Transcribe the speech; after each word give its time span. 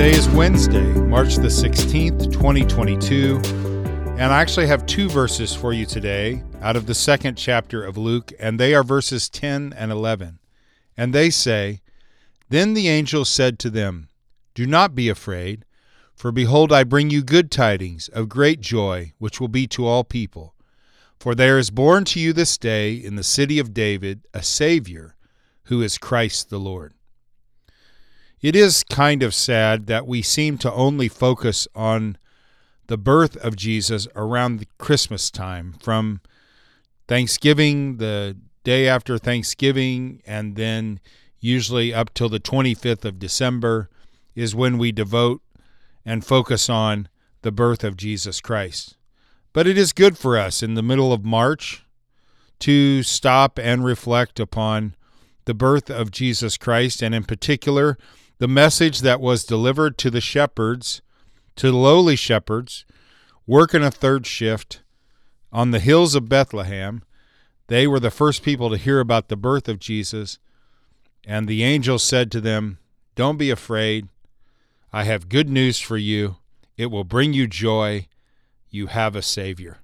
Today 0.00 0.16
is 0.16 0.30
Wednesday, 0.30 0.94
March 0.94 1.34
the 1.34 1.48
16th, 1.48 2.32
2022, 2.32 3.38
and 4.16 4.32
I 4.32 4.40
actually 4.40 4.66
have 4.66 4.86
two 4.86 5.10
verses 5.10 5.54
for 5.54 5.74
you 5.74 5.84
today 5.84 6.42
out 6.62 6.74
of 6.74 6.86
the 6.86 6.94
second 6.94 7.34
chapter 7.34 7.84
of 7.84 7.98
Luke, 7.98 8.32
and 8.40 8.58
they 8.58 8.72
are 8.72 8.82
verses 8.82 9.28
10 9.28 9.74
and 9.76 9.92
11. 9.92 10.38
And 10.96 11.14
they 11.14 11.28
say, 11.28 11.82
Then 12.48 12.72
the 12.72 12.88
angel 12.88 13.26
said 13.26 13.58
to 13.58 13.68
them, 13.68 14.08
Do 14.54 14.66
not 14.66 14.94
be 14.94 15.10
afraid, 15.10 15.66
for 16.14 16.32
behold, 16.32 16.72
I 16.72 16.82
bring 16.82 17.10
you 17.10 17.22
good 17.22 17.50
tidings 17.50 18.08
of 18.08 18.30
great 18.30 18.62
joy, 18.62 19.12
which 19.18 19.38
will 19.38 19.48
be 19.48 19.66
to 19.66 19.86
all 19.86 20.02
people. 20.02 20.54
For 21.18 21.34
there 21.34 21.58
is 21.58 21.68
born 21.68 22.06
to 22.06 22.18
you 22.18 22.32
this 22.32 22.56
day 22.56 22.94
in 22.94 23.16
the 23.16 23.22
city 23.22 23.58
of 23.58 23.74
David 23.74 24.26
a 24.32 24.42
Savior, 24.42 25.14
who 25.64 25.82
is 25.82 25.98
Christ 25.98 26.48
the 26.48 26.58
Lord. 26.58 26.94
It 28.42 28.56
is 28.56 28.84
kind 28.84 29.22
of 29.22 29.34
sad 29.34 29.86
that 29.86 30.06
we 30.06 30.22
seem 30.22 30.56
to 30.58 30.72
only 30.72 31.08
focus 31.08 31.68
on 31.74 32.16
the 32.86 32.96
birth 32.96 33.36
of 33.36 33.54
Jesus 33.54 34.08
around 34.16 34.56
the 34.56 34.66
Christmas 34.78 35.30
time, 35.30 35.74
from 35.80 36.22
Thanksgiving, 37.06 37.98
the 37.98 38.36
day 38.64 38.88
after 38.88 39.18
Thanksgiving, 39.18 40.22
and 40.26 40.56
then 40.56 41.00
usually 41.38 41.92
up 41.92 42.14
till 42.14 42.30
the 42.30 42.40
25th 42.40 43.04
of 43.04 43.18
December 43.18 43.90
is 44.34 44.54
when 44.54 44.78
we 44.78 44.90
devote 44.90 45.42
and 46.04 46.24
focus 46.24 46.70
on 46.70 47.08
the 47.42 47.52
birth 47.52 47.84
of 47.84 47.96
Jesus 47.96 48.40
Christ. 48.40 48.96
But 49.52 49.66
it 49.66 49.76
is 49.76 49.92
good 49.92 50.16
for 50.16 50.38
us 50.38 50.62
in 50.62 50.74
the 50.74 50.82
middle 50.82 51.12
of 51.12 51.24
March 51.24 51.84
to 52.60 53.02
stop 53.02 53.58
and 53.58 53.84
reflect 53.84 54.40
upon 54.40 54.94
the 55.44 55.54
birth 55.54 55.90
of 55.90 56.10
Jesus 56.10 56.56
Christ, 56.56 57.02
and 57.02 57.14
in 57.14 57.24
particular, 57.24 57.98
the 58.40 58.48
message 58.48 59.00
that 59.00 59.20
was 59.20 59.44
delivered 59.44 59.98
to 59.98 60.10
the 60.10 60.20
shepherds, 60.20 61.02
to 61.56 61.70
the 61.70 61.76
lowly 61.76 62.16
shepherds, 62.16 62.86
working 63.46 63.82
a 63.82 63.90
third 63.90 64.26
shift 64.26 64.80
on 65.52 65.72
the 65.72 65.78
hills 65.78 66.14
of 66.14 66.30
Bethlehem. 66.30 67.02
They 67.66 67.86
were 67.86 68.00
the 68.00 68.10
first 68.10 68.42
people 68.42 68.70
to 68.70 68.78
hear 68.78 68.98
about 68.98 69.28
the 69.28 69.36
birth 69.36 69.68
of 69.68 69.78
Jesus. 69.78 70.38
And 71.26 71.46
the 71.46 71.62
angel 71.62 71.98
said 71.98 72.32
to 72.32 72.40
them, 72.40 72.78
Don't 73.14 73.36
be 73.36 73.50
afraid. 73.50 74.08
I 74.90 75.04
have 75.04 75.28
good 75.28 75.50
news 75.50 75.78
for 75.78 75.98
you. 75.98 76.36
It 76.78 76.86
will 76.86 77.04
bring 77.04 77.34
you 77.34 77.46
joy. 77.46 78.08
You 78.70 78.86
have 78.86 79.14
a 79.14 79.20
Savior. 79.20 79.80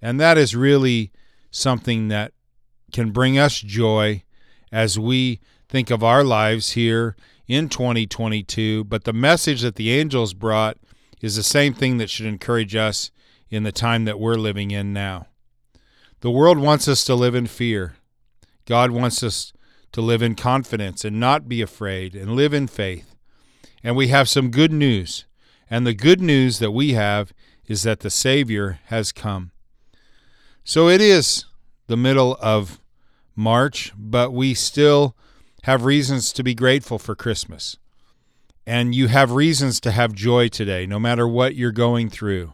And 0.00 0.18
that 0.18 0.38
is 0.38 0.56
really 0.56 1.12
something 1.50 2.08
that 2.08 2.32
can 2.90 3.10
bring 3.10 3.38
us 3.38 3.60
joy 3.60 4.22
as 4.72 4.98
we 4.98 5.40
think 5.68 5.90
of 5.90 6.02
our 6.02 6.24
lives 6.24 6.70
here 6.70 7.14
in 7.46 7.68
2022, 7.68 8.84
but 8.84 9.04
the 9.04 9.12
message 9.12 9.62
that 9.62 9.76
the 9.76 9.90
angels 9.90 10.34
brought 10.34 10.78
is 11.20 11.36
the 11.36 11.42
same 11.42 11.74
thing 11.74 11.98
that 11.98 12.10
should 12.10 12.26
encourage 12.26 12.74
us 12.74 13.10
in 13.50 13.62
the 13.62 13.72
time 13.72 14.04
that 14.04 14.18
we're 14.18 14.34
living 14.34 14.70
in 14.70 14.92
now. 14.92 15.26
The 16.20 16.30
world 16.30 16.58
wants 16.58 16.88
us 16.88 17.04
to 17.04 17.14
live 17.14 17.34
in 17.34 17.46
fear. 17.46 17.96
God 18.66 18.90
wants 18.90 19.22
us 19.22 19.52
to 19.92 20.00
live 20.00 20.22
in 20.22 20.34
confidence 20.34 21.04
and 21.04 21.20
not 21.20 21.48
be 21.48 21.60
afraid 21.60 22.14
and 22.14 22.34
live 22.34 22.54
in 22.54 22.66
faith. 22.66 23.14
And 23.82 23.94
we 23.94 24.08
have 24.08 24.28
some 24.28 24.50
good 24.50 24.72
news. 24.72 25.26
And 25.68 25.86
the 25.86 25.94
good 25.94 26.20
news 26.20 26.58
that 26.58 26.70
we 26.70 26.94
have 26.94 27.32
is 27.66 27.82
that 27.82 28.00
the 28.00 28.10
Savior 28.10 28.80
has 28.86 29.12
come. 29.12 29.50
So 30.64 30.88
it 30.88 31.00
is 31.00 31.44
the 31.86 31.96
middle 31.96 32.36
of 32.40 32.80
March, 33.36 33.92
but 33.96 34.32
we 34.32 34.54
still 34.54 35.16
have 35.64 35.86
reasons 35.86 36.30
to 36.30 36.42
be 36.42 36.54
grateful 36.54 36.98
for 36.98 37.14
Christmas. 37.14 37.78
And 38.66 38.94
you 38.94 39.08
have 39.08 39.32
reasons 39.32 39.80
to 39.80 39.92
have 39.92 40.12
joy 40.12 40.48
today, 40.48 40.86
no 40.86 40.98
matter 40.98 41.26
what 41.26 41.54
you're 41.54 41.72
going 41.72 42.10
through. 42.10 42.52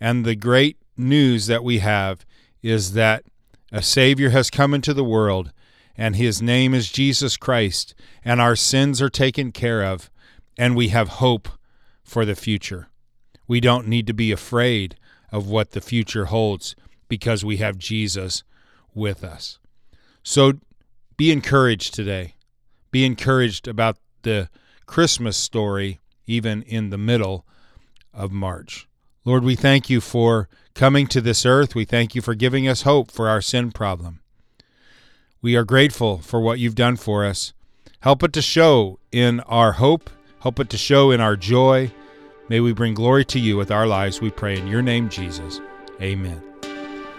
And 0.00 0.24
the 0.24 0.36
great 0.36 0.76
news 0.96 1.48
that 1.48 1.64
we 1.64 1.80
have 1.80 2.24
is 2.62 2.92
that 2.92 3.24
a 3.72 3.82
Savior 3.82 4.30
has 4.30 4.50
come 4.50 4.72
into 4.72 4.94
the 4.94 5.02
world, 5.02 5.50
and 5.96 6.14
his 6.14 6.40
name 6.40 6.74
is 6.74 6.92
Jesus 6.92 7.36
Christ, 7.36 7.92
and 8.24 8.40
our 8.40 8.54
sins 8.54 9.02
are 9.02 9.10
taken 9.10 9.50
care 9.50 9.82
of, 9.82 10.08
and 10.56 10.76
we 10.76 10.88
have 10.88 11.08
hope 11.08 11.48
for 12.04 12.24
the 12.24 12.36
future. 12.36 12.86
We 13.48 13.58
don't 13.58 13.88
need 13.88 14.06
to 14.06 14.14
be 14.14 14.30
afraid 14.30 14.94
of 15.32 15.48
what 15.48 15.72
the 15.72 15.80
future 15.80 16.26
holds 16.26 16.76
because 17.08 17.44
we 17.44 17.56
have 17.56 17.78
Jesus 17.78 18.44
with 18.94 19.24
us. 19.24 19.58
So 20.22 20.52
be 21.16 21.32
encouraged 21.32 21.94
today. 21.94 22.34
Be 22.90 23.04
encouraged 23.04 23.68
about 23.68 23.98
the 24.22 24.48
Christmas 24.86 25.36
story, 25.36 26.00
even 26.26 26.62
in 26.62 26.90
the 26.90 26.98
middle 26.98 27.44
of 28.12 28.32
March. 28.32 28.88
Lord, 29.24 29.44
we 29.44 29.54
thank 29.54 29.90
you 29.90 30.00
for 30.00 30.48
coming 30.74 31.06
to 31.08 31.20
this 31.20 31.44
earth. 31.44 31.74
We 31.74 31.84
thank 31.84 32.14
you 32.14 32.22
for 32.22 32.34
giving 32.34 32.66
us 32.66 32.82
hope 32.82 33.10
for 33.10 33.28
our 33.28 33.42
sin 33.42 33.72
problem. 33.72 34.20
We 35.42 35.54
are 35.56 35.64
grateful 35.64 36.18
for 36.18 36.40
what 36.40 36.58
you've 36.58 36.74
done 36.74 36.96
for 36.96 37.24
us. 37.24 37.52
Help 38.00 38.22
it 38.22 38.32
to 38.32 38.42
show 38.42 38.98
in 39.12 39.40
our 39.40 39.72
hope, 39.72 40.10
help 40.40 40.58
it 40.60 40.70
to 40.70 40.78
show 40.78 41.10
in 41.10 41.20
our 41.20 41.36
joy. 41.36 41.92
May 42.48 42.60
we 42.60 42.72
bring 42.72 42.94
glory 42.94 43.24
to 43.26 43.38
you 43.38 43.56
with 43.56 43.70
our 43.70 43.86
lives, 43.86 44.20
we 44.20 44.30
pray 44.30 44.56
in 44.56 44.66
your 44.66 44.82
name, 44.82 45.08
Jesus. 45.08 45.60
Amen. 46.00 46.42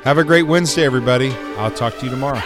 Have 0.04 0.18
a 0.18 0.24
great 0.24 0.44
Wednesday, 0.44 0.86
everybody. 0.86 1.32
I'll 1.58 1.72
talk 1.72 1.98
to 2.00 2.06
you 2.06 2.12
tomorrow. 2.12 2.42